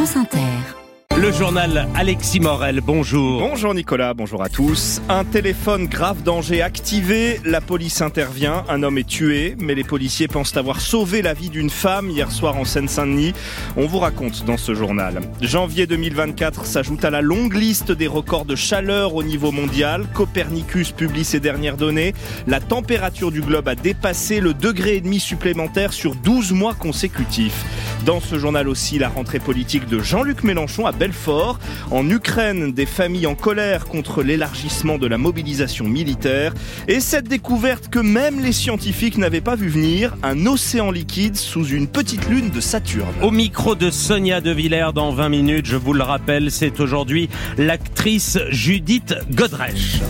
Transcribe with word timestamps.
France 0.00 0.16
Inter. 0.16 0.79
Le 1.16 1.32
journal 1.32 1.86
Alexis 1.94 2.40
Morel, 2.40 2.80
bonjour. 2.80 3.40
Bonjour 3.40 3.74
Nicolas, 3.74 4.14
bonjour 4.14 4.42
à 4.42 4.48
tous. 4.48 5.02
Un 5.08 5.24
téléphone 5.24 5.86
grave 5.86 6.22
danger 6.22 6.62
activé, 6.62 7.40
la 7.44 7.60
police 7.60 8.00
intervient, 8.00 8.64
un 8.70 8.82
homme 8.82 8.96
est 8.96 9.06
tué, 9.06 9.54
mais 9.58 9.74
les 9.74 9.84
policiers 9.84 10.28
pensent 10.28 10.56
avoir 10.56 10.80
sauvé 10.80 11.20
la 11.20 11.34
vie 11.34 11.50
d'une 11.50 11.68
femme 11.68 12.08
hier 12.08 12.32
soir 12.32 12.56
en 12.56 12.64
Seine-Saint-Denis. 12.64 13.34
On 13.76 13.86
vous 13.86 13.98
raconte 13.98 14.46
dans 14.46 14.56
ce 14.56 14.74
journal. 14.74 15.20
Janvier 15.42 15.86
2024 15.86 16.64
s'ajoute 16.64 17.04
à 17.04 17.10
la 17.10 17.20
longue 17.20 17.54
liste 17.54 17.92
des 17.92 18.06
records 18.06 18.46
de 18.46 18.56
chaleur 18.56 19.14
au 19.14 19.22
niveau 19.22 19.52
mondial. 19.52 20.06
Copernicus 20.14 20.92
publie 20.92 21.24
ses 21.24 21.40
dernières 21.40 21.76
données. 21.76 22.14
La 22.46 22.60
température 22.60 23.30
du 23.30 23.42
globe 23.42 23.68
a 23.68 23.74
dépassé 23.74 24.40
le 24.40 24.54
degré 24.54 24.96
et 24.96 25.00
demi 25.02 25.20
supplémentaire 25.20 25.92
sur 25.92 26.14
12 26.14 26.52
mois 26.52 26.74
consécutifs. 26.74 27.64
Dans 28.06 28.20
ce 28.20 28.38
journal 28.38 28.66
aussi, 28.66 28.98
la 28.98 29.10
rentrée 29.10 29.40
politique 29.40 29.86
de 29.86 29.98
Jean-Luc 29.98 30.42
Mélenchon 30.42 30.86
à 30.86 30.92
Belfort. 31.00 31.58
En 31.90 32.08
Ukraine, 32.10 32.72
des 32.72 32.84
familles 32.84 33.26
en 33.26 33.34
colère 33.34 33.86
contre 33.86 34.22
l'élargissement 34.22 34.98
de 34.98 35.06
la 35.06 35.16
mobilisation 35.16 35.86
militaire. 35.86 36.52
Et 36.88 37.00
cette 37.00 37.26
découverte 37.26 37.88
que 37.88 37.98
même 37.98 38.40
les 38.40 38.52
scientifiques 38.52 39.16
n'avaient 39.16 39.40
pas 39.40 39.56
vu 39.56 39.68
venir, 39.68 40.14
un 40.22 40.44
océan 40.44 40.90
liquide 40.90 41.36
sous 41.36 41.66
une 41.66 41.88
petite 41.88 42.28
lune 42.28 42.50
de 42.50 42.60
Saturne. 42.60 43.08
Au 43.22 43.30
micro 43.30 43.74
de 43.74 43.90
Sonia 43.90 44.42
De 44.42 44.50
Villers 44.50 44.90
dans 44.94 45.10
20 45.10 45.30
minutes, 45.30 45.66
je 45.66 45.76
vous 45.76 45.94
le 45.94 46.02
rappelle, 46.02 46.50
c'est 46.50 46.80
aujourd'hui 46.80 47.30
l'actrice 47.56 48.38
Judith 48.50 49.14
Godrèche. 49.32 50.00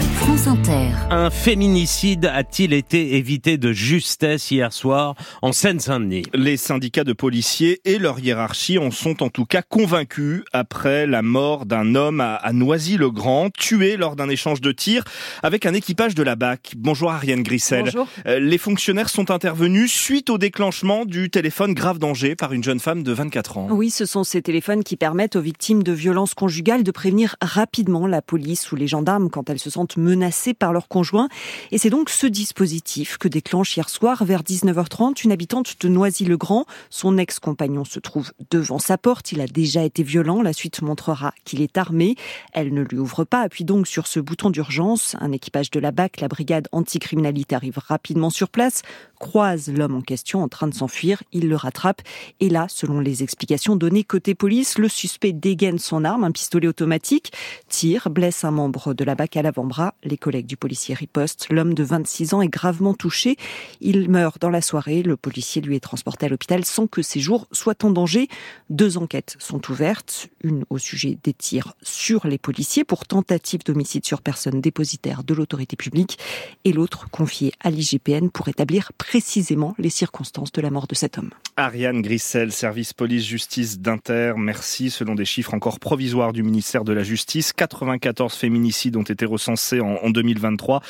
France 0.00 0.46
Inter. 0.48 0.88
Un 1.10 1.30
féminicide 1.30 2.26
a-t-il 2.26 2.72
été 2.72 3.16
évité 3.16 3.58
de 3.58 3.72
justesse 3.72 4.50
hier 4.50 4.72
soir 4.72 5.14
en 5.42 5.52
Seine-Saint-Denis? 5.52 6.24
Les 6.34 6.56
syndicats 6.56 7.04
de 7.04 7.12
policiers 7.12 7.80
et 7.84 7.98
leur 7.98 8.18
hiérarchie 8.18 8.78
en 8.78 8.90
sont 8.90 9.22
en 9.22 9.28
tout 9.28 9.44
cas 9.44 9.62
convaincus 9.62 10.42
après 10.52 11.06
la 11.06 11.22
mort 11.22 11.66
d'un 11.66 11.94
homme 11.94 12.20
à 12.20 12.52
Noisy-le-Grand, 12.52 13.50
tué 13.52 13.96
lors 13.96 14.16
d'un 14.16 14.28
échange 14.28 14.60
de 14.60 14.72
tirs 14.72 15.04
avec 15.42 15.66
un 15.66 15.74
équipage 15.74 16.14
de 16.14 16.22
la 16.22 16.36
BAC. 16.36 16.74
Bonjour 16.76 17.12
Ariane 17.12 17.42
Grissel. 17.42 17.84
Bonjour. 17.84 18.08
Euh, 18.26 18.40
Les 18.40 18.58
fonctionnaires 18.58 19.08
sont 19.08 19.30
intervenus 19.30 19.92
suite 19.92 20.30
au 20.30 20.38
déclenchement 20.38 21.04
du 21.04 21.30
téléphone 21.30 21.74
grave 21.74 21.98
danger 21.98 22.34
par 22.34 22.52
une 22.52 22.64
jeune 22.64 22.80
femme 22.80 23.02
de 23.02 23.12
24 23.12 23.58
ans. 23.58 23.68
Oui, 23.70 23.90
ce 23.90 24.04
sont 24.06 24.24
ces 24.24 24.42
téléphones 24.42 24.82
qui 24.82 24.96
permettent 24.96 25.36
aux 25.36 25.40
victimes 25.40 25.82
de 25.82 25.92
violences 25.92 26.34
conjugales 26.34 26.82
de 26.82 26.90
prévenir 26.90 27.36
rapidement 27.40 28.06
la 28.06 28.22
police 28.22 28.72
ou 28.72 28.76
les 28.76 28.88
gendarmes 28.88 29.30
quand 29.30 29.48
elles 29.48 29.58
se 29.58 29.70
sentent 29.70 29.85
menacées 29.96 30.54
par 30.54 30.72
leur 30.72 30.88
conjoint. 30.88 31.28
Et 31.70 31.78
c'est 31.78 31.90
donc 31.90 32.10
ce 32.10 32.26
dispositif 32.26 33.18
que 33.18 33.28
déclenche 33.28 33.76
hier 33.76 33.88
soir 33.88 34.24
vers 34.24 34.42
19h30 34.42 35.24
une 35.24 35.32
habitante 35.32 35.76
de 35.80 35.88
Noisy-le-Grand. 35.88 36.66
Son 36.90 37.18
ex-compagnon 37.18 37.84
se 37.84 37.98
trouve 38.00 38.32
devant 38.50 38.78
sa 38.78 38.98
porte. 38.98 39.32
Il 39.32 39.40
a 39.40 39.46
déjà 39.46 39.82
été 39.84 40.02
violent. 40.02 40.42
La 40.42 40.52
suite 40.52 40.82
montrera 40.82 41.32
qu'il 41.44 41.60
est 41.60 41.78
armé. 41.78 42.16
Elle 42.52 42.74
ne 42.74 42.82
lui 42.82 42.98
ouvre 42.98 43.24
pas. 43.24 43.42
Appuie 43.42 43.64
donc 43.64 43.86
sur 43.86 44.06
ce 44.06 44.20
bouton 44.20 44.50
d'urgence. 44.50 45.16
Un 45.20 45.32
équipage 45.32 45.70
de 45.70 45.80
la 45.80 45.92
BAC, 45.92 46.20
la 46.20 46.28
brigade 46.28 46.68
anticriminalité, 46.72 47.54
arrive 47.54 47.78
rapidement 47.78 48.30
sur 48.30 48.48
place, 48.48 48.82
croise 49.18 49.68
l'homme 49.68 49.96
en 49.96 50.00
question 50.00 50.42
en 50.42 50.48
train 50.48 50.68
de 50.68 50.74
s'enfuir. 50.74 51.22
Il 51.32 51.48
le 51.48 51.56
rattrape. 51.56 52.02
Et 52.40 52.48
là, 52.48 52.66
selon 52.68 53.00
les 53.00 53.22
explications 53.22 53.76
données 53.76 54.04
côté 54.04 54.34
police, 54.34 54.78
le 54.78 54.88
suspect 54.88 55.32
dégaine 55.32 55.78
son 55.78 56.04
arme, 56.04 56.24
un 56.24 56.32
pistolet 56.32 56.68
automatique, 56.68 57.32
tire, 57.68 58.10
blesse 58.10 58.44
un 58.44 58.50
membre 58.50 58.94
de 58.94 59.04
la 59.04 59.14
BAC 59.14 59.36
à 59.36 59.42
l'avant-bras. 59.42 59.75
Les 60.02 60.16
collègues 60.16 60.46
du 60.46 60.56
policier 60.56 60.94
ripostent. 60.94 61.46
L'homme 61.50 61.74
de 61.74 61.82
26 61.82 62.34
ans 62.34 62.42
est 62.42 62.48
gravement 62.48 62.94
touché. 62.94 63.36
Il 63.80 64.08
meurt 64.10 64.40
dans 64.40 64.50
la 64.50 64.60
soirée. 64.60 65.02
Le 65.02 65.16
policier 65.16 65.62
lui 65.62 65.76
est 65.76 65.80
transporté 65.80 66.26
à 66.26 66.28
l'hôpital 66.28 66.64
sans 66.64 66.86
que 66.86 67.02
ses 67.02 67.20
jours 67.20 67.46
soient 67.52 67.84
en 67.84 67.90
danger. 67.90 68.28
Deux 68.70 68.98
enquêtes 68.98 69.36
sont 69.38 69.60
ouvertes. 69.70 70.28
Une 70.42 70.64
au 70.70 70.78
sujet 70.78 71.18
des 71.22 71.32
tirs 71.32 71.74
sur 71.82 72.26
les 72.26 72.38
policiers 72.38 72.84
pour 72.84 73.06
tentative 73.06 73.64
d'homicide 73.64 74.04
sur 74.04 74.22
personne 74.22 74.60
dépositaire 74.60 75.24
de 75.24 75.34
l'autorité 75.34 75.76
publique 75.76 76.18
et 76.64 76.72
l'autre 76.72 77.10
confiée 77.10 77.52
à 77.60 77.70
l'IGPN 77.70 78.28
pour 78.28 78.48
établir 78.48 78.92
précisément 78.94 79.74
les 79.78 79.90
circonstances 79.90 80.52
de 80.52 80.60
la 80.60 80.70
mort 80.70 80.86
de 80.86 80.94
cet 80.94 81.18
homme. 81.18 81.30
Ariane 81.56 82.02
Grissel, 82.02 82.52
service 82.52 82.92
police-justice 82.92 83.80
d'Inter, 83.80 84.34
merci. 84.36 84.90
Selon 84.90 85.14
des 85.14 85.24
chiffres 85.24 85.54
encore 85.54 85.80
provisoires 85.80 86.32
du 86.32 86.42
ministère 86.42 86.84
de 86.84 86.92
la 86.92 87.02
Justice, 87.02 87.52
94 87.52 88.34
féminicides 88.34 88.96
ont 88.96 89.02
été 89.02 89.24
recensés 89.24 89.65
en, 89.74 89.96
en 90.02 90.10
2023 90.10 90.80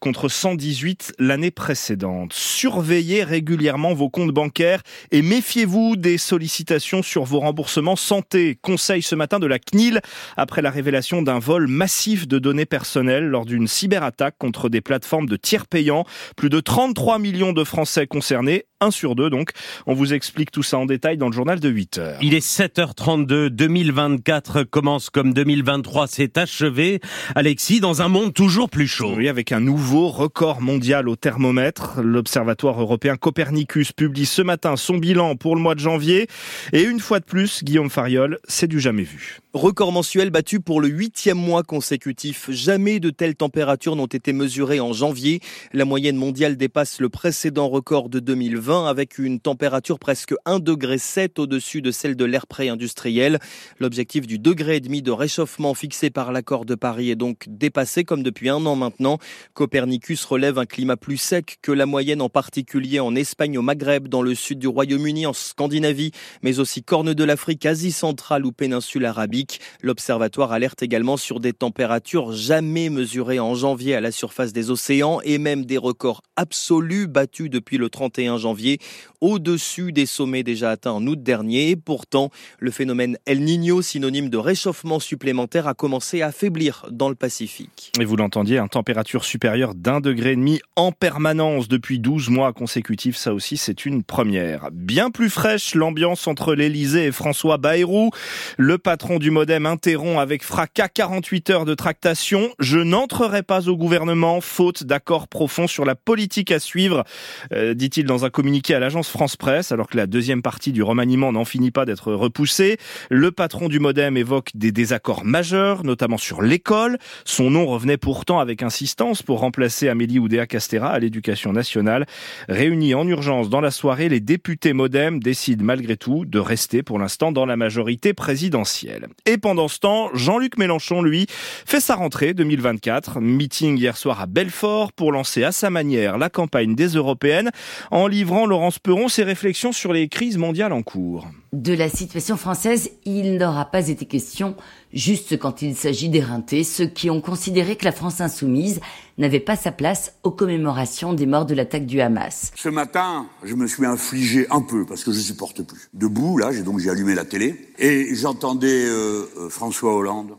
contre 0.00 0.28
118 0.28 1.14
l'année 1.18 1.50
précédente. 1.50 2.32
Surveillez 2.32 3.24
régulièrement 3.24 3.94
vos 3.94 4.08
comptes 4.08 4.32
bancaires 4.32 4.82
et 5.10 5.22
méfiez-vous 5.22 5.96
des 5.96 6.18
sollicitations 6.18 7.02
sur 7.02 7.24
vos 7.24 7.40
remboursements 7.40 7.96
santé. 7.96 8.58
Conseil 8.60 9.02
ce 9.02 9.14
matin 9.14 9.38
de 9.38 9.46
la 9.46 9.58
CNIL 9.58 10.00
après 10.36 10.62
la 10.62 10.70
révélation 10.70 11.22
d'un 11.22 11.38
vol 11.38 11.66
massif 11.66 12.28
de 12.28 12.38
données 12.38 12.66
personnelles 12.66 13.26
lors 13.26 13.46
d'une 13.46 13.68
cyberattaque 13.68 14.36
contre 14.38 14.68
des 14.68 14.80
plateformes 14.80 15.28
de 15.28 15.36
tiers 15.36 15.66
payants. 15.66 16.04
Plus 16.36 16.50
de 16.50 16.60
33 16.60 17.18
millions 17.18 17.52
de 17.52 17.64
Français 17.64 18.06
concernés, 18.06 18.64
un 18.80 18.90
sur 18.90 19.14
deux 19.14 19.30
donc. 19.30 19.50
On 19.86 19.94
vous 19.94 20.12
explique 20.12 20.50
tout 20.50 20.62
ça 20.62 20.78
en 20.78 20.86
détail 20.86 21.16
dans 21.16 21.26
le 21.26 21.32
journal 21.32 21.60
de 21.60 21.68
8 21.68 21.98
heures. 21.98 22.18
Il 22.22 22.34
est 22.34 22.46
7h32, 22.46 23.48
2024 23.48 24.64
commence 24.64 25.10
comme 25.10 25.32
2023 25.32 26.06
s'est 26.06 26.38
achevé. 26.38 27.00
Alexis, 27.34 27.80
dans 27.80 28.02
un 28.02 28.08
monde 28.08 28.25
toujours 28.30 28.70
plus 28.70 28.86
chaud. 28.86 29.14
Oui, 29.16 29.28
avec 29.28 29.52
un 29.52 29.60
nouveau 29.60 30.08
record 30.08 30.60
mondial 30.60 31.08
au 31.08 31.16
thermomètre. 31.16 32.00
L'Observatoire 32.02 32.80
européen 32.80 33.16
Copernicus 33.16 33.92
publie 33.92 34.26
ce 34.26 34.42
matin 34.42 34.76
son 34.76 34.98
bilan 34.98 35.36
pour 35.36 35.56
le 35.56 35.62
mois 35.62 35.74
de 35.74 35.80
janvier. 35.80 36.26
Et 36.72 36.82
une 36.82 37.00
fois 37.00 37.20
de 37.20 37.24
plus, 37.24 37.64
Guillaume 37.64 37.90
Fariol, 37.90 38.38
c'est 38.48 38.68
du 38.68 38.80
jamais 38.80 39.02
vu. 39.02 39.38
Record 39.52 39.90
mensuel 39.90 40.30
battu 40.30 40.60
pour 40.60 40.80
le 40.80 40.88
huitième 40.88 41.38
mois 41.38 41.62
consécutif. 41.62 42.50
Jamais 42.50 43.00
de 43.00 43.10
telles 43.10 43.36
températures 43.36 43.96
n'ont 43.96 44.06
été 44.06 44.32
mesurées 44.32 44.80
en 44.80 44.92
janvier. 44.92 45.40
La 45.72 45.84
moyenne 45.84 46.16
mondiale 46.16 46.56
dépasse 46.56 47.00
le 47.00 47.08
précédent 47.08 47.68
record 47.68 48.10
de 48.10 48.20
2020 48.20 48.86
avec 48.86 49.18
une 49.18 49.40
température 49.40 49.98
presque 49.98 50.34
1,7 50.46 50.60
degré 50.60 50.96
au-dessus 51.38 51.80
de 51.80 51.90
celle 51.90 52.16
de 52.16 52.24
l'ère 52.24 52.46
pré-industriel. 52.46 53.38
L'objectif 53.80 54.26
du 54.26 54.38
degré 54.38 54.76
et 54.76 54.80
demi 54.80 55.00
de 55.00 55.10
réchauffement 55.10 55.74
fixé 55.74 56.10
par 56.10 56.32
l'accord 56.32 56.64
de 56.64 56.74
Paris 56.74 57.10
est 57.10 57.16
donc 57.16 57.44
dépassé 57.48 58.04
comme 58.04 58.15
depuis 58.22 58.48
un 58.48 58.64
an 58.66 58.76
maintenant. 58.76 59.18
Copernicus 59.54 60.24
relève 60.24 60.58
un 60.58 60.66
climat 60.66 60.96
plus 60.96 61.16
sec 61.16 61.58
que 61.62 61.72
la 61.72 61.86
moyenne 61.86 62.22
en 62.22 62.28
particulier 62.28 63.00
en 63.00 63.14
Espagne, 63.14 63.58
au 63.58 63.62
Maghreb, 63.62 64.08
dans 64.08 64.22
le 64.22 64.34
sud 64.34 64.58
du 64.58 64.68
Royaume-Uni, 64.68 65.26
en 65.26 65.32
Scandinavie, 65.32 66.12
mais 66.42 66.58
aussi 66.58 66.82
corne 66.82 67.14
de 67.14 67.24
l'Afrique, 67.24 67.66
Asie 67.66 67.92
centrale 67.92 68.46
ou 68.46 68.52
péninsule 68.52 69.04
arabique. 69.04 69.60
L'observatoire 69.82 70.52
alerte 70.52 70.82
également 70.82 71.16
sur 71.16 71.40
des 71.40 71.52
températures 71.52 72.32
jamais 72.32 72.90
mesurées 72.90 73.40
en 73.40 73.54
janvier 73.54 73.94
à 73.94 74.00
la 74.00 74.12
surface 74.12 74.52
des 74.52 74.70
océans 74.70 75.20
et 75.24 75.38
même 75.38 75.64
des 75.64 75.78
records 75.78 76.22
absolus 76.36 77.06
battus 77.06 77.50
depuis 77.50 77.78
le 77.78 77.88
31 77.88 78.38
janvier, 78.38 78.78
au-dessus 79.20 79.92
des 79.92 80.06
sommets 80.06 80.42
déjà 80.42 80.70
atteints 80.70 80.92
en 80.92 81.06
août 81.06 81.22
dernier. 81.22 81.70
Et 81.70 81.76
pourtant, 81.76 82.30
le 82.58 82.70
phénomène 82.70 83.18
El 83.26 83.42
Niño, 83.42 83.82
synonyme 83.82 84.28
de 84.28 84.36
réchauffement 84.36 85.00
supplémentaire, 85.00 85.66
a 85.66 85.74
commencé 85.74 86.22
à 86.22 86.32
faiblir 86.32 86.86
dans 86.90 87.08
le 87.08 87.14
Pacifique. 87.14 87.92
Et 87.98 88.04
vous 88.04 88.16
l'entendiez, 88.16 88.58
une 88.58 88.68
température 88.68 89.24
supérieure 89.24 89.74
d'un 89.74 90.00
degré 90.00 90.32
et 90.32 90.36
demi 90.36 90.60
en 90.74 90.92
permanence 90.92 91.66
depuis 91.66 91.98
12 91.98 92.28
mois 92.28 92.52
consécutifs, 92.52 93.16
ça 93.16 93.32
aussi 93.32 93.56
c'est 93.56 93.86
une 93.86 94.02
première. 94.02 94.68
Bien 94.70 95.10
plus 95.10 95.30
fraîche 95.30 95.74
l'ambiance 95.74 96.26
entre 96.26 96.54
l'Elysée 96.54 97.06
et 97.06 97.12
François 97.12 97.56
Bayrou. 97.56 98.10
Le 98.58 98.76
patron 98.76 99.18
du 99.18 99.30
Modem 99.30 99.64
interrompt 99.64 100.18
avec 100.18 100.44
fracas 100.44 100.88
48 100.88 101.50
heures 101.50 101.64
de 101.64 101.74
tractation. 101.74 102.50
Je 102.58 102.78
n'entrerai 102.78 103.42
pas 103.42 103.68
au 103.68 103.78
gouvernement 103.78 104.42
faute 104.42 104.84
d'accord 104.84 105.26
profond 105.28 105.66
sur 105.66 105.86
la 105.86 105.94
politique 105.94 106.50
à 106.50 106.58
suivre, 106.58 107.04
euh, 107.52 107.72
dit-il 107.72 108.04
dans 108.04 108.26
un 108.26 108.30
communiqué 108.30 108.74
à 108.74 108.78
l'agence 108.78 109.08
France 109.08 109.36
Presse, 109.36 109.72
alors 109.72 109.88
que 109.88 109.96
la 109.96 110.06
deuxième 110.06 110.42
partie 110.42 110.72
du 110.72 110.82
remaniement 110.82 111.32
n'en 111.32 111.46
finit 111.46 111.70
pas 111.70 111.86
d'être 111.86 112.12
repoussée. 112.12 112.76
Le 113.08 113.32
patron 113.32 113.68
du 113.68 113.78
Modem 113.78 114.18
évoque 114.18 114.50
des 114.54 114.72
désaccords 114.72 115.24
majeurs, 115.24 115.82
notamment 115.82 116.18
sur 116.18 116.42
l'école. 116.42 116.98
Son 117.24 117.50
nom 117.50 117.64
revenait 117.66 117.85
pourtant 117.96 118.40
avec 118.40 118.64
insistance 118.64 119.22
pour 119.22 119.38
remplacer 119.38 119.88
Amélie 119.88 120.18
Oudéa 120.18 120.46
Castera 120.46 120.88
à 120.88 120.98
l'éducation 120.98 121.52
nationale. 121.52 122.06
Réunis 122.48 122.94
en 122.94 123.06
urgence 123.06 123.48
dans 123.48 123.60
la 123.60 123.70
soirée, 123.70 124.08
les 124.08 124.18
députés 124.18 124.72
Modem 124.72 125.20
décident 125.20 125.64
malgré 125.64 125.96
tout 125.96 126.24
de 126.24 126.40
rester 126.40 126.82
pour 126.82 126.98
l'instant 126.98 127.30
dans 127.30 127.46
la 127.46 127.56
majorité 127.56 128.12
présidentielle. 128.12 129.06
Et 129.26 129.38
pendant 129.38 129.68
ce 129.68 129.78
temps, 129.78 130.10
Jean-Luc 130.14 130.58
Mélenchon, 130.58 131.02
lui, 131.02 131.26
fait 131.28 131.80
sa 131.80 131.94
rentrée 131.94 132.34
2024. 132.34 133.20
Meeting 133.20 133.78
hier 133.78 133.96
soir 133.96 134.20
à 134.20 134.26
Belfort 134.26 134.92
pour 134.92 135.12
lancer 135.12 135.44
à 135.44 135.52
sa 135.52 135.70
manière 135.70 136.18
la 136.18 136.30
campagne 136.30 136.74
des 136.74 136.88
européennes 136.88 137.50
en 137.92 138.08
livrant 138.08 138.46
Laurence 138.46 138.80
Perron 138.80 139.08
ses 139.08 139.22
réflexions 139.22 139.72
sur 139.72 139.92
les 139.92 140.08
crises 140.08 140.38
mondiales 140.38 140.72
en 140.72 140.82
cours. 140.82 141.28
De 141.52 141.72
la 141.72 141.88
situation 141.88 142.36
française, 142.36 142.90
il 143.04 143.36
n'aura 143.38 143.70
pas 143.70 143.88
été 143.88 144.04
question 144.04 144.56
juste 144.92 145.38
quand 145.38 145.62
il 145.62 145.74
s'agit 145.74 146.08
d'éreinter 146.08 146.64
ceux 146.64 146.86
qui 146.86 147.08
ont 147.08 147.20
considéré 147.20 147.75
que 147.76 147.84
la 147.84 147.92
France 147.92 148.20
insoumise 148.20 148.80
n'avait 149.18 149.40
pas 149.40 149.56
sa 149.56 149.72
place 149.72 150.12
aux 150.22 150.30
commémorations 150.30 151.12
des 151.12 151.26
morts 151.26 151.46
de 151.46 151.54
l'attaque 151.54 151.86
du 151.86 152.00
Hamas. 152.00 152.52
Ce 152.54 152.68
matin, 152.68 153.26
je 153.44 153.54
me 153.54 153.66
suis 153.66 153.86
infligé 153.86 154.46
un 154.50 154.60
peu 154.60 154.84
parce 154.84 155.04
que 155.04 155.12
je 155.12 155.20
supporte 155.20 155.62
plus. 155.62 155.88
Debout, 155.94 156.38
là, 156.38 156.52
j'ai 156.52 156.62
donc 156.62 156.78
j'ai 156.80 156.90
allumé 156.90 157.14
la 157.14 157.24
télé 157.24 157.72
et 157.78 158.14
j'entendais 158.14 158.84
euh, 158.84 159.28
euh, 159.38 159.48
François 159.48 159.94
Hollande 159.94 160.36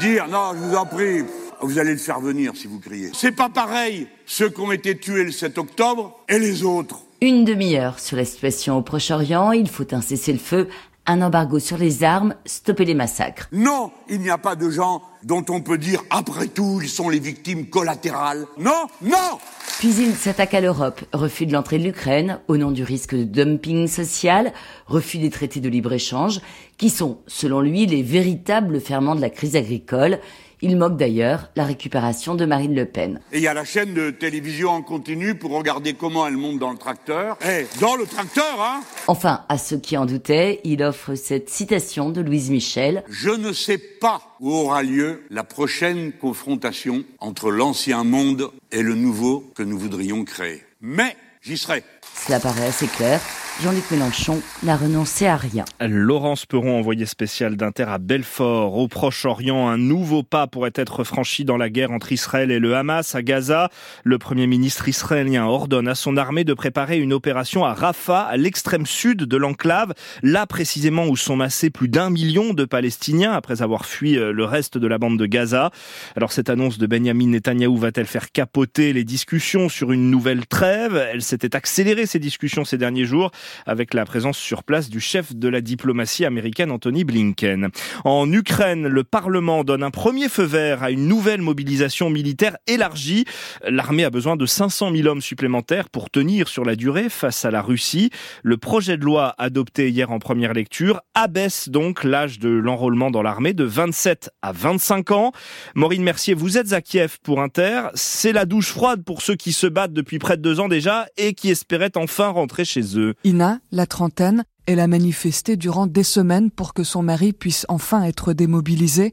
dire 0.00 0.26
non, 0.28 0.52
je 0.54 0.58
vous 0.58 0.76
en 0.76 0.86
prie, 0.86 1.22
vous 1.60 1.78
allez 1.78 1.92
le 1.92 1.98
faire 1.98 2.20
venir 2.20 2.52
si 2.56 2.66
vous 2.66 2.80
criez. 2.80 3.10
C'est 3.14 3.32
pas 3.32 3.48
pareil 3.48 4.08
ceux 4.26 4.48
qui 4.48 4.60
ont 4.60 4.72
été 4.72 4.98
tués 4.98 5.24
le 5.24 5.32
7 5.32 5.58
octobre 5.58 6.18
et 6.28 6.38
les 6.38 6.62
autres. 6.64 7.00
Une 7.20 7.44
demi-heure 7.44 8.00
sur 8.00 8.16
la 8.16 8.24
situation 8.24 8.76
au 8.76 8.82
Proche-Orient, 8.82 9.52
il 9.52 9.68
faut 9.68 9.94
un 9.94 10.00
cessez-le-feu 10.00 10.68
un 11.06 11.22
embargo 11.22 11.58
sur 11.58 11.76
les 11.76 12.02
armes, 12.04 12.34
stopper 12.46 12.84
les 12.84 12.94
massacres. 12.94 13.48
Non, 13.52 13.92
il 14.08 14.20
n'y 14.20 14.30
a 14.30 14.38
pas 14.38 14.56
de 14.56 14.70
gens 14.70 15.02
dont 15.24 15.44
on 15.48 15.60
peut 15.60 15.78
dire 15.78 16.02
après 16.10 16.46
tout 16.46 16.80
ils 16.82 16.88
sont 16.88 17.08
les 17.08 17.18
victimes 17.18 17.66
collatérales. 17.66 18.46
Non, 18.58 18.86
non 19.02 19.38
Puis 19.78 19.94
il 19.98 20.14
s'attaque 20.14 20.54
à 20.54 20.60
l'Europe, 20.60 21.00
refus 21.12 21.46
de 21.46 21.52
l'entrée 21.52 21.78
de 21.78 21.84
l'Ukraine 21.84 22.40
au 22.48 22.56
nom 22.56 22.70
du 22.70 22.84
risque 22.84 23.14
de 23.14 23.24
dumping 23.24 23.88
social, 23.88 24.52
refus 24.86 25.18
des 25.18 25.30
traités 25.30 25.60
de 25.60 25.68
libre-échange, 25.68 26.40
qui 26.76 26.90
sont, 26.90 27.18
selon 27.26 27.60
lui, 27.60 27.86
les 27.86 28.02
véritables 28.02 28.80
ferments 28.80 29.14
de 29.14 29.20
la 29.20 29.30
crise 29.30 29.56
agricole. 29.56 30.18
Il 30.62 30.76
moque 30.76 30.96
d'ailleurs 30.96 31.50
la 31.56 31.64
récupération 31.64 32.34
de 32.34 32.44
Marine 32.46 32.74
Le 32.74 32.86
Pen. 32.86 33.20
Et 33.32 33.38
il 33.38 33.42
y 33.42 33.48
a 33.48 33.54
la 33.54 33.64
chaîne 33.64 33.94
de 33.94 34.10
télévision 34.10 34.70
en 34.70 34.82
continu 34.82 35.34
pour 35.34 35.52
regarder 35.52 35.94
comment 35.94 36.26
elle 36.26 36.36
monte 36.36 36.58
dans 36.58 36.70
le 36.70 36.78
tracteur. 36.78 37.36
Eh, 37.46 37.66
dans 37.80 37.96
le 37.96 38.06
tracteur, 38.06 38.60
hein 38.60 38.80
Enfin, 39.06 39.44
à 39.48 39.58
ceux 39.58 39.78
qui 39.78 39.96
en 39.96 40.06
doutaient, 40.06 40.60
il 40.64 40.82
offre 40.82 41.14
cette 41.14 41.50
citation 41.50 42.10
de 42.10 42.20
Louise 42.20 42.50
Michel. 42.50 43.04
Je 43.08 43.30
ne 43.30 43.52
sais 43.52 43.78
pas 43.78 44.22
où 44.40 44.50
aura 44.52 44.82
lieu 44.82 45.24
la 45.30 45.44
prochaine 45.44 46.12
confrontation 46.12 47.04
entre 47.18 47.50
l'ancien 47.50 48.04
monde 48.04 48.50
et 48.72 48.82
le 48.82 48.94
nouveau 48.94 49.50
que 49.54 49.62
nous 49.62 49.78
voudrions 49.78 50.24
créer. 50.24 50.62
Mais 50.80 51.16
j'y 51.42 51.56
serai. 51.58 51.82
Cela 52.26 52.40
paraît 52.40 52.66
assez 52.66 52.86
clair. 52.86 53.20
Jean-Luc 53.62 53.88
Mélenchon 53.92 54.42
n'a 54.64 54.76
renoncé 54.76 55.26
à 55.26 55.36
rien. 55.36 55.64
Laurence 55.80 56.44
Perron, 56.44 56.76
envoyé 56.76 57.06
spécial 57.06 57.56
d'Inter 57.56 57.84
à 57.84 57.98
Belfort, 57.98 58.76
au 58.76 58.88
Proche-Orient. 58.88 59.68
Un 59.68 59.78
nouveau 59.78 60.24
pas 60.24 60.48
pourrait 60.48 60.72
être 60.74 61.04
franchi 61.04 61.44
dans 61.44 61.56
la 61.56 61.70
guerre 61.70 61.92
entre 61.92 62.10
Israël 62.10 62.50
et 62.50 62.58
le 62.58 62.74
Hamas 62.74 63.14
à 63.14 63.22
Gaza. 63.22 63.70
Le 64.02 64.18
premier 64.18 64.48
ministre 64.48 64.88
israélien 64.88 65.46
ordonne 65.46 65.86
à 65.86 65.94
son 65.94 66.16
armée 66.16 66.42
de 66.42 66.52
préparer 66.52 66.98
une 66.98 67.12
opération 67.12 67.64
à 67.64 67.74
Rafah, 67.74 68.22
à 68.22 68.36
l'extrême 68.36 68.86
sud 68.86 69.18
de 69.18 69.36
l'enclave, 69.36 69.94
là 70.24 70.46
précisément 70.46 71.06
où 71.06 71.16
sont 71.16 71.36
massés 71.36 71.70
plus 71.70 71.88
d'un 71.88 72.10
million 72.10 72.54
de 72.54 72.64
Palestiniens 72.64 73.32
après 73.32 73.62
avoir 73.62 73.86
fui 73.86 74.18
euh, 74.18 74.32
le 74.32 74.44
reste 74.44 74.78
de 74.78 74.86
la 74.88 74.98
bande 74.98 75.18
de 75.18 75.26
Gaza. 75.26 75.70
Alors 76.16 76.32
cette 76.32 76.50
annonce 76.50 76.78
de 76.78 76.88
Benjamin 76.88 77.28
Netanyahou 77.28 77.76
va-t-elle 77.76 78.06
faire 78.06 78.32
capoter 78.32 78.92
les 78.92 79.04
discussions 79.04 79.68
sur 79.68 79.92
une 79.92 80.10
nouvelle 80.10 80.44
trêve? 80.46 80.96
Elle 81.12 81.22
s'était 81.22 81.54
accélérée 81.54 82.06
ces 82.06 82.18
discussions 82.18 82.64
ces 82.64 82.78
derniers 82.78 83.04
jours 83.04 83.30
avec 83.66 83.94
la 83.94 84.04
présence 84.04 84.38
sur 84.38 84.62
place 84.62 84.90
du 84.90 85.00
chef 85.00 85.34
de 85.34 85.48
la 85.48 85.60
diplomatie 85.60 86.24
américaine 86.24 86.70
Anthony 86.70 87.04
Blinken. 87.04 87.68
En 88.04 88.30
Ukraine, 88.32 88.86
le 88.86 89.04
Parlement 89.04 89.64
donne 89.64 89.82
un 89.82 89.90
premier 89.90 90.28
feu 90.28 90.44
vert 90.44 90.82
à 90.82 90.90
une 90.90 91.06
nouvelle 91.06 91.42
mobilisation 91.42 92.10
militaire 92.10 92.56
élargie. 92.66 93.24
L'armée 93.66 94.04
a 94.04 94.10
besoin 94.10 94.36
de 94.36 94.46
500 94.46 94.92
000 94.94 95.08
hommes 95.08 95.22
supplémentaires 95.22 95.88
pour 95.88 96.10
tenir 96.10 96.48
sur 96.48 96.64
la 96.64 96.76
durée 96.76 97.08
face 97.08 97.44
à 97.44 97.50
la 97.50 97.62
Russie. 97.62 98.10
Le 98.42 98.56
projet 98.56 98.96
de 98.96 99.04
loi 99.04 99.34
adopté 99.38 99.90
hier 99.90 100.10
en 100.10 100.18
première 100.18 100.52
lecture 100.52 101.00
abaisse 101.14 101.68
donc 101.68 102.04
l'âge 102.04 102.38
de 102.38 102.48
l'enrôlement 102.48 103.10
dans 103.10 103.22
l'armée 103.22 103.52
de 103.52 103.64
27 103.64 104.30
à 104.42 104.52
25 104.52 105.10
ans. 105.10 105.32
Maureen 105.74 106.02
Mercier, 106.02 106.34
vous 106.34 106.58
êtes 106.58 106.72
à 106.72 106.80
Kiev 106.80 107.18
pour 107.22 107.40
Inter. 107.40 107.82
C'est 107.94 108.32
la 108.32 108.44
douche 108.44 108.68
froide 108.68 109.04
pour 109.04 109.22
ceux 109.22 109.34
qui 109.34 109.52
se 109.52 109.66
battent 109.66 109.92
depuis 109.92 110.18
près 110.18 110.36
de 110.36 110.42
deux 110.42 110.60
ans 110.60 110.68
déjà 110.68 111.06
et 111.16 111.34
qui 111.34 111.50
espéraient 111.50 111.96
enfin 111.96 112.28
rentrer 112.28 112.64
chez 112.64 112.98
eux. 112.98 113.14
Ina, 113.34 113.58
la 113.72 113.86
trentaine, 113.86 114.44
elle 114.66 114.78
a 114.78 114.86
manifesté 114.86 115.56
durant 115.56 115.88
des 115.88 116.04
semaines 116.04 116.52
pour 116.52 116.72
que 116.72 116.84
son 116.84 117.02
mari 117.02 117.32
puisse 117.32 117.66
enfin 117.68 118.04
être 118.04 118.32
démobilisé. 118.32 119.12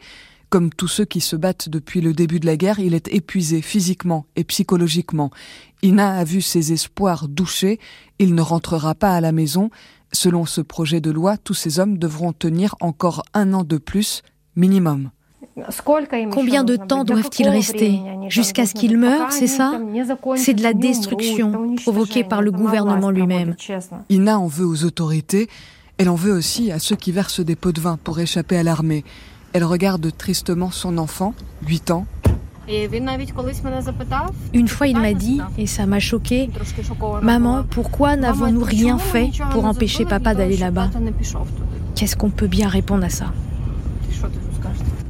Comme 0.52 0.70
tous 0.70 0.88
ceux 0.88 1.06
qui 1.06 1.22
se 1.22 1.36
battent 1.36 1.70
depuis 1.70 2.02
le 2.02 2.14
début 2.14 2.40
de 2.40 2.46
la 2.46 2.56
guerre, 2.56 2.78
il 2.78 2.94
est 2.94 3.08
épuisé 3.08 3.64
physiquement 3.64 4.28
et 4.36 4.44
psychologiquement. 4.44 5.32
Ina 5.82 6.12
a 6.12 6.24
vu 6.24 6.44
ses 6.44 6.72
espoirs 6.72 7.30
douchés. 7.30 7.80
Il 8.20 8.36
ne 8.36 8.44
rentrera 8.44 8.94
pas 8.94 9.16
à 9.16 9.22
la 9.22 9.32
maison. 9.32 9.72
Selon 10.12 10.46
ce 10.46 10.62
projet 10.62 11.02
de 11.02 11.10
loi, 11.10 11.38
tous 11.38 11.56
ces 11.56 11.80
hommes 11.80 11.98
devront 11.98 12.32
tenir 12.32 12.76
encore 12.80 13.24
un 13.34 13.56
an 13.56 13.64
de 13.64 13.80
plus, 13.80 14.22
minimum. 14.56 15.10
Combien 16.32 16.64
de 16.64 16.76
temps 16.76 17.04
doivent-ils 17.04 17.50
rester? 17.50 18.00
Jusqu'à 18.30 18.66
ce 18.66 18.74
qu'ils 18.74 18.98
meurent, 18.98 19.32
c'est 19.32 19.48
ça? 19.48 19.74
C'est 20.36 20.54
de 20.54 20.64
la 20.64 20.74
destruction 20.74 21.76
provoquée 21.78 22.24
par 22.24 22.42
le 22.42 22.52
gouvernement 22.52 23.12
lui-même. 23.12 23.56
Ina 24.10 24.40
en 24.40 24.48
veut 24.48 24.66
aux 24.66 24.86
autorités, 24.86 25.50
elle 25.98 26.10
en 26.10 26.16
veut 26.16 26.34
aussi 26.34 26.72
à 26.72 26.80
ceux 26.80 26.96
qui 26.96 27.12
versent 27.12 27.42
des 27.42 27.56
pots 27.56 27.72
de 27.72 27.82
vin 27.82 27.98
pour 28.02 28.20
échapper 28.20 28.58
à 28.58 28.64
l'armée. 28.64 29.04
Elle 29.54 29.66
regarde 29.66 30.10
tristement 30.18 30.72
son 30.72 30.98
enfant, 30.98 31.34
8 31.68 31.92
ans. 31.92 32.06
Une 34.54 34.68
fois, 34.68 34.88
il 34.88 34.98
m'a 34.98 35.14
dit, 35.14 35.42
et 35.58 35.68
ça 35.68 35.86
m'a 35.86 36.00
choqué, 36.00 36.50
Maman, 37.22 37.66
pourquoi 37.70 38.16
n'avons-nous 38.16 38.64
rien 38.64 38.98
fait 38.98 39.32
pour 39.52 39.66
empêcher 39.66 40.06
papa 40.06 40.34
d'aller 40.34 40.58
là-bas 40.58 40.90
Qu'est-ce 41.96 42.16
qu'on 42.16 42.30
peut 42.30 42.48
bien 42.48 42.70
répondre 42.70 43.04
à 43.04 43.10
ça? 43.10 43.34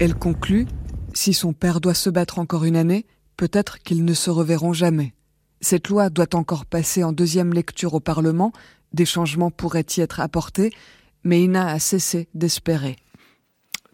Elle 0.01 0.15
conclut, 0.15 0.65
si 1.13 1.31
son 1.31 1.53
père 1.53 1.79
doit 1.79 1.93
se 1.93 2.09
battre 2.09 2.39
encore 2.39 2.65
une 2.65 2.75
année, 2.75 3.05
peut-être 3.37 3.77
qu'ils 3.77 4.03
ne 4.03 4.15
se 4.15 4.31
reverront 4.31 4.73
jamais. 4.73 5.13
Cette 5.61 5.89
loi 5.89 6.09
doit 6.09 6.33
encore 6.33 6.65
passer 6.65 7.03
en 7.03 7.11
deuxième 7.11 7.53
lecture 7.53 7.93
au 7.93 7.99
Parlement, 7.99 8.51
des 8.93 9.05
changements 9.05 9.51
pourraient 9.51 9.85
y 9.95 10.01
être 10.01 10.19
apportés, 10.19 10.71
mais 11.23 11.43
Ina 11.43 11.67
a 11.67 11.77
cessé 11.77 12.29
d'espérer. 12.33 12.95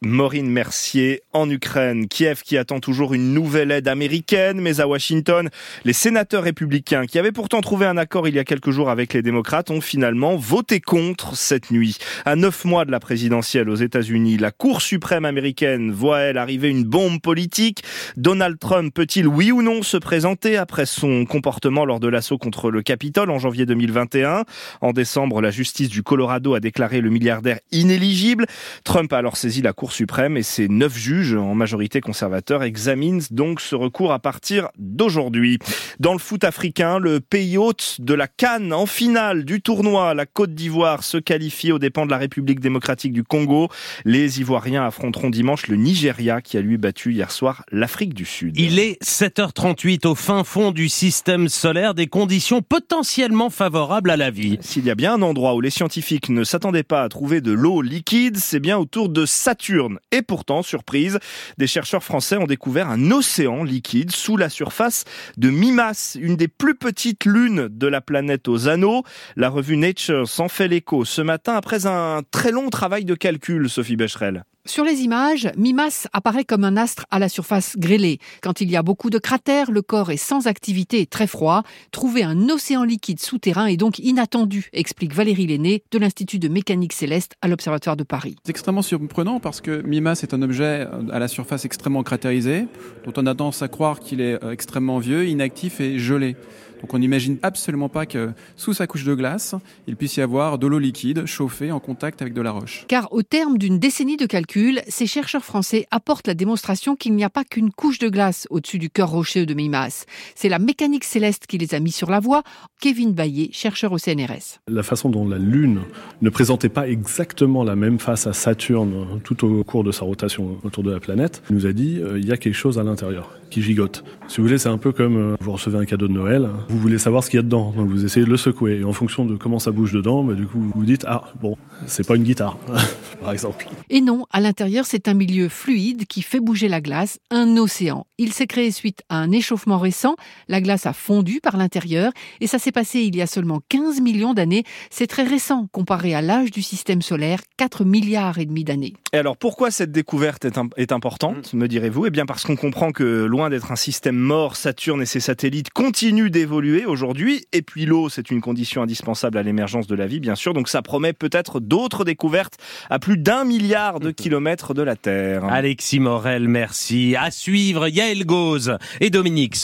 Maureen 0.02 0.48
Mercier 0.50 1.22
en 1.34 1.50
Ukraine. 1.50 2.08
Kiev 2.08 2.42
qui 2.44 2.58
attend 2.58 2.80
toujours 2.80 3.14
une 3.16 3.34
nouvelle 3.34 3.72
aide 3.72 3.88
américaine, 3.88 4.62
mais 4.62 4.80
à 4.80 4.88
Washington, 4.88 5.50
les 5.86 5.94
sénateurs 5.94 6.44
républicains 6.44 7.06
qui 7.08 7.18
avaient 7.18 7.32
pourtant 7.32 7.62
trouvé 7.62 7.88
un 7.88 7.98
accord 7.98 8.28
il 8.28 8.36
y 8.36 8.40
a 8.40 8.44
quelques 8.44 8.70
jours 8.70 8.90
avec 8.92 9.14
les 9.14 9.24
démocrates 9.24 9.72
ont 9.72 9.82
finalement 9.82 10.36
voté 10.36 10.80
contre 10.80 11.36
cette 11.36 11.72
nuit. 11.72 11.98
À 12.26 12.36
neuf 12.36 12.64
mois 12.64 12.86
de 12.86 12.92
la 12.92 13.00
présidentielle 13.00 13.70
aux 13.70 13.76
États-Unis, 13.76 14.38
la 14.38 14.52
Cour 14.52 14.82
suprême 14.82 15.26
américaine 15.26 15.92
voit 15.92 16.20
elle 16.20 16.38
arriver 16.38 16.70
une 16.70 16.84
bombe 16.84 17.20
politique. 17.20 17.84
Donald 18.18 18.60
Trump 18.60 18.94
peut-il 18.94 19.28
oui 19.28 19.52
ou 19.52 19.64
non 19.64 19.82
se 19.82 19.98
présenter 19.98 20.58
après 20.58 20.86
son 20.86 21.26
comportement 21.26 21.86
lors 21.86 22.00
de 22.00 22.08
l'assaut 22.08 22.38
contre 22.38 22.70
le 22.70 22.84
Capitole 22.84 23.32
en 23.32 23.40
janvier 23.40 23.66
2021 23.66 24.46
En 24.82 24.94
décembre, 24.94 25.42
la 25.42 25.50
justice 25.50 25.90
du 25.90 26.04
Colorado 26.04 26.54
a 26.54 26.60
déclaré 26.60 27.02
le 27.02 27.10
milliardaire 27.10 27.60
inéligible. 27.72 28.46
Trump 28.84 29.12
a 29.12 29.18
alors 29.18 29.38
saisi 29.38 29.64
la 29.64 29.74
Cour 29.74 29.87
suprême 29.92 30.38
et 30.38 30.44
ses 30.44 30.68
neuf 30.68 30.98
juges, 30.98 31.36
en 31.36 31.56
majorité 31.56 32.02
conservateurs, 32.02 32.64
examinent 32.64 33.22
donc 33.32 33.62
ce 33.62 33.76
recours 33.76 34.12
à 34.12 34.20
partir 34.20 34.70
d'aujourd'hui. 34.78 35.60
Dans 36.00 36.14
le 36.14 36.20
foot 36.20 36.44
africain, 36.44 37.00
le 37.00 37.20
pays 37.20 37.58
hôte 37.58 37.98
de 38.00 38.14
la 38.14 38.28
Cannes 38.28 38.74
en 38.74 38.86
finale 38.86 39.46
du 39.46 39.62
tournoi, 39.62 40.14
la 40.14 40.26
Côte 40.26 40.54
d'Ivoire 40.54 41.04
se 41.04 41.18
qualifie 41.18 41.72
aux 41.72 41.80
dépens 41.80 42.06
de 42.06 42.12
la 42.12 42.18
République 42.18 42.60
démocratique 42.60 43.14
du 43.14 43.24
Congo. 43.24 43.70
Les 44.06 44.40
Ivoiriens 44.40 44.86
affronteront 44.86 45.30
dimanche 45.30 45.68
le 45.68 45.76
Nigeria 45.76 46.42
qui 46.42 46.58
a 46.58 46.62
lui 46.62 46.78
battu 46.78 47.14
hier 47.14 47.32
soir 47.32 47.64
l'Afrique 47.72 48.14
du 48.14 48.26
Sud. 48.26 48.58
Il 48.58 48.80
est 48.80 49.02
7h38 49.04 50.08
au 50.08 50.16
fin 50.16 50.44
fond 50.44 50.72
du 50.72 50.90
système 50.90 51.50
solaire, 51.50 51.94
des 51.94 52.08
conditions 52.08 52.62
potentiellement 52.62 53.50
favorables 53.50 54.10
à 54.10 54.18
la 54.18 54.32
vie. 54.32 54.58
S'il 54.62 54.86
y 54.86 54.90
a 54.90 54.96
bien 54.96 55.14
un 55.14 55.22
endroit 55.22 55.56
où 55.56 55.62
les 55.62 55.70
scientifiques 55.70 56.30
ne 56.30 56.44
s'attendaient 56.44 56.84
pas 56.84 57.04
à 57.04 57.10
trouver 57.10 57.42
de 57.42 57.52
l'eau 57.52 57.82
liquide, 57.82 58.38
c'est 58.38 58.60
bien 58.60 58.78
autour 58.78 59.10
de 59.10 59.26
Saturne. 59.26 59.77
Et 60.12 60.22
pourtant, 60.22 60.64
surprise, 60.64 61.20
des 61.58 61.68
chercheurs 61.68 62.04
français 62.04 62.38
ont 62.38 62.46
découvert 62.46 62.90
un 62.90 63.12
océan 63.12 63.64
liquide 63.64 64.12
sous 64.12 64.38
la 64.38 64.50
surface 64.50 65.06
de 65.38 65.50
Mimas, 65.50 66.18
une 66.20 66.36
des 66.36 66.48
plus 66.48 66.76
petites 66.76 67.26
lunes 67.26 67.68
de 67.70 67.88
la 67.88 68.02
planète 68.02 68.48
aux 68.48 68.68
anneaux. 68.68 69.04
La 69.36 69.50
revue 69.50 69.78
Nature 69.78 70.28
s'en 70.28 70.50
fait 70.50 70.68
l'écho 70.68 71.06
ce 71.06 71.22
matin 71.22 71.54
après 71.56 71.86
un 71.86 72.22
très 72.32 72.52
long 72.52 72.70
travail 72.70 73.06
de 73.06 73.16
calcul, 73.16 73.70
Sophie 73.70 73.96
Becherel. 73.96 74.44
Sur 74.68 74.84
les 74.84 75.04
images, 75.04 75.50
Mimas 75.56 76.08
apparaît 76.12 76.44
comme 76.44 76.66
un 76.66 76.76
astre 76.76 77.06
à 77.10 77.20
la 77.20 77.30
surface 77.30 77.78
grêlée. 77.78 78.20
Quand 78.42 78.60
il 78.60 78.70
y 78.70 78.76
a 78.76 78.84
beaucoup 78.84 79.10
de 79.10 79.18
cratères, 79.18 79.72
le 79.72 79.82
corps 79.82 80.12
est 80.12 80.18
sans 80.18 80.46
activité 80.46 81.00
et 81.00 81.06
très 81.06 81.26
froid. 81.26 81.64
Trouver 81.92 82.24
un 82.24 82.50
océan 82.50 82.84
liquide 82.84 83.22
souterrain 83.22 83.68
est 83.68 83.78
donc 83.78 83.98
inattendu, 83.98 84.70
explique 84.74 85.14
Valérie 85.14 85.48
Lenné 85.48 85.84
de 85.90 85.98
l'Institut 85.98 86.38
de 86.38 86.50
mécanique 86.50 86.92
céleste 86.92 87.36
à 87.42 87.48
l'Observatoire 87.48 87.96
de 87.96 88.04
Paris. 88.04 88.36
C'est 88.44 88.50
extrêmement 88.50 88.82
surprenant 88.82 89.40
parce 89.40 89.62
que 89.62 89.82
Mimas 89.84 90.20
est 90.24 90.34
un 90.34 90.42
objet 90.42 90.86
à 91.12 91.20
la 91.20 91.30
surface 91.30 91.64
extrêmement 91.64 92.04
cratérisée, 92.04 92.68
dont 93.06 93.14
on 93.16 93.26
a 93.26 93.34
tendance 93.34 93.62
à 93.62 93.70
croire 93.70 94.02
qu'il 94.02 94.20
est 94.20 94.44
euh, 94.44 94.52
extrêmement 94.52 95.00
vieux, 95.00 95.28
inactif 95.28 95.80
et 95.80 95.98
gelé. 95.98 96.36
Donc 96.82 96.94
on 96.94 97.00
n'imagine 97.00 97.38
absolument 97.42 97.90
pas 97.90 98.06
que 98.06 98.32
sous 98.56 98.74
sa 98.74 98.88
couche 98.88 99.04
de 99.04 99.14
glace, 99.14 99.56
il 99.88 99.96
puisse 99.96 100.18
y 100.18 100.22
avoir 100.22 100.58
de 100.58 100.68
l'eau 100.68 100.80
liquide 100.80 101.26
chauffée 101.26 101.72
en 101.72 101.80
contact 101.80 102.22
avec 102.22 102.34
de 102.34 102.42
la 102.42 102.52
roche. 102.52 102.86
Car 102.88 103.12
au 103.12 103.24
terme 103.24 103.58
d'une 103.58 103.80
décennie 103.80 104.18
de 104.18 104.26
calculs, 104.26 104.82
ces 104.88 105.08
chercheurs 105.08 105.44
français 105.44 105.88
apportent 105.92 106.28
la 106.28 106.34
démonstration 106.34 106.96
qu'il 106.96 107.16
n'y 107.16 107.24
a 107.24 107.30
pas 107.30 107.44
qu'une 107.44 107.72
couche 107.72 108.00
de 108.00 108.10
glace 108.10 108.48
au-dessus 108.50 108.78
du 108.78 108.90
cœur 108.90 109.10
rocheux 109.10 109.46
de 109.46 109.54
Mimas. 109.54 110.06
C'est 110.36 110.50
la 110.50 110.60
mécanique 110.60 111.04
céleste 111.04 111.48
qui 111.48 111.58
les 111.58 111.74
a 111.74 111.80
mis 111.80 111.92
sur 111.92 112.10
la 112.10 112.20
voie. 112.20 112.44
Kevin 112.80 113.14
Baillet, 113.14 113.50
chercheur 113.52 113.92
au 113.92 113.98
CNRS. 113.98 114.60
La 114.68 114.84
façon 114.84 115.10
dont 115.10 115.28
la 115.28 115.38
Lune 115.38 115.82
ne 116.22 116.30
présentait 116.30 116.70
pas 116.70 116.88
exactement 116.88 117.64
la 117.64 117.76
même 117.76 118.00
face 118.00 118.28
à 118.28 118.34
Saturne 118.34 119.20
tout 119.24 119.46
au 119.46 119.64
cours 119.64 119.84
de 119.84 119.92
sa 119.92 120.06
rotation 120.06 120.58
autour 120.64 120.84
de 120.84 120.92
la 120.92 121.00
planète, 121.00 121.42
nous 121.50 121.66
a 121.66 121.74
dit 121.74 122.00
euh, 122.00 122.20
il 122.20 122.26
y 122.26 122.32
a 122.32 122.38
quelque 122.38 122.56
chose 122.56 122.80
à 122.80 122.84
l'intérieur 122.84 123.37
qui 123.50 123.62
gigote. 123.62 124.04
Si 124.28 124.38
vous 124.38 124.44
voulez, 124.48 124.58
c'est 124.58 124.70
un 124.70 124.78
peu 124.78 124.92
comme 124.92 125.18
euh, 125.18 125.36
vous 125.40 125.54
recevez 125.54 125.78
un 125.78 125.86
cadeau 125.86 126.08
de 126.08 126.14
Noël, 126.14 126.50
vous 126.68 126.80
voulez 126.80 126.98
savoir 126.98 127.24
ce 127.24 127.30
qu'il 127.30 127.38
y 127.38 127.40
a 127.40 127.44
dedans, 127.44 127.72
donc 127.76 127.88
vous 127.88 128.04
essayez 128.04 128.26
de 128.26 128.30
le 128.30 128.38
secouer. 128.38 128.80
Et 128.80 128.84
en 128.84 128.94
fonction 128.94 129.26
de 129.26 129.36
comment 129.36 129.60
ça 129.60 129.72
bouge 129.72 129.94
dedans, 129.94 130.24
bah, 130.24 130.34
du 130.34 130.46
coup, 130.46 130.60
vous 130.60 130.72
vous 130.76 130.86
dites 130.86 131.06
ah 131.08 131.24
bon, 131.42 131.58
c'est 131.86 132.06
pas 132.06 132.16
une 132.16 132.24
guitare, 132.24 132.58
par 133.22 133.32
exemple. 133.32 133.68
Et 133.90 134.02
non, 134.02 134.26
à 134.32 134.42
l'intérieur, 134.42 134.86
c'est 134.86 135.08
un 135.08 135.14
milieu 135.14 135.48
fluide 135.48 136.06
qui 136.08 136.22
fait 136.22 136.40
bouger 136.40 136.68
la 136.68 136.82
glace, 136.82 137.20
un 137.32 137.56
océan. 137.58 138.06
Il 138.18 138.34
s'est 138.34 138.48
créé 138.48 138.72
suite 138.72 139.04
à 139.10 139.18
un 139.18 139.32
échauffement 139.32 139.78
récent. 139.78 140.16
La 140.48 140.60
glace 140.60 140.86
a 140.86 140.94
fondu 140.94 141.40
par 141.42 141.56
l'intérieur 141.56 142.12
et 142.42 142.48
ça 142.48 142.60
s'est 142.60 142.72
passé 142.72 143.00
il 143.00 143.16
y 143.16 143.22
a 143.22 143.28
seulement 143.28 143.62
15 143.70 144.02
millions 144.02 144.34
d'années. 144.34 144.64
C'est 144.90 145.08
très 145.08 145.24
récent 145.24 145.68
comparé 145.72 146.14
à 146.16 146.22
l'âge 146.22 146.52
du 146.52 146.62
système 146.62 147.02
solaire, 147.02 147.40
4 147.58 147.86
milliards 147.86 148.40
et 148.40 148.46
demi 148.46 148.64
d'années. 148.64 148.94
Et 149.14 149.18
alors 149.18 149.38
pourquoi 149.38 149.72
cette 149.72 149.92
découverte 149.92 150.46
est, 150.46 150.60
est 150.78 150.92
importante, 150.92 151.54
me 151.54 151.68
direz-vous? 151.68 152.08
Eh 152.08 152.10
bien 152.10 152.26
parce 152.26 152.44
qu'on 152.44 152.56
comprend 152.56 152.92
que 152.92 153.26
loin 153.38 153.52
d'être 153.52 153.72
un 153.72 153.76
système 153.76 154.16
mort, 154.16 154.56
Saturne 154.56 155.04
et 155.04 155.06
ses 155.06 155.20
satellites 155.20 155.70
continuent 155.70 156.32
d'évoluer 156.32 156.88
aujourd'hui. 156.88 157.46
Et 157.54 157.62
puis 157.62 157.86
l'eau, 157.86 158.10
c'est 158.10 158.32
une 158.32 158.42
condition 158.42 158.82
indispensable 158.82 159.38
à 159.38 159.44
l'émergence 159.44 159.86
de 159.86 159.94
la 159.94 160.08
vie, 160.08 160.20
bien 160.20 160.34
sûr. 160.34 160.56
Donc 160.56 160.68
ça 160.68 160.82
promet 160.82 161.14
peut-être 161.14 161.60
d'autres 161.60 162.04
découvertes 162.04 162.58
à 162.90 162.98
plus 162.98 163.16
d'un 163.16 163.46
milliard 163.46 164.00
de 164.00 164.10
kilomètres 164.10 164.74
de 164.74 164.82
la 164.82 164.96
Terre. 164.96 165.46
Alexis 165.46 166.00
Morel, 166.00 166.48
merci. 166.48 167.16
À 167.16 167.30
suivre 167.30 167.88
Yael 167.88 168.26
Gauze 168.26 168.80
et 169.02 169.12
Dominique 169.12 169.56